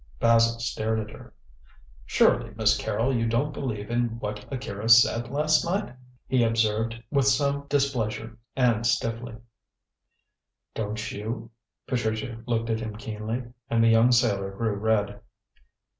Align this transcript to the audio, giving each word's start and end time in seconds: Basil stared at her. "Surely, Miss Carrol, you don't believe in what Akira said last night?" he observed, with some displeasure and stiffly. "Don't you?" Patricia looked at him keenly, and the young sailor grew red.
Basil 0.19 0.59
stared 0.59 0.99
at 0.99 1.11
her. 1.11 1.31
"Surely, 2.07 2.49
Miss 2.55 2.75
Carrol, 2.75 3.15
you 3.15 3.27
don't 3.29 3.53
believe 3.53 3.91
in 3.91 4.17
what 4.17 4.51
Akira 4.51 4.89
said 4.89 5.29
last 5.29 5.63
night?" 5.63 5.93
he 6.27 6.41
observed, 6.41 7.03
with 7.11 7.27
some 7.27 7.67
displeasure 7.69 8.35
and 8.55 8.83
stiffly. 8.87 9.35
"Don't 10.73 11.11
you?" 11.11 11.51
Patricia 11.85 12.41
looked 12.47 12.71
at 12.71 12.79
him 12.79 12.95
keenly, 12.95 13.43
and 13.69 13.83
the 13.83 13.89
young 13.89 14.11
sailor 14.11 14.49
grew 14.49 14.73
red. 14.73 15.21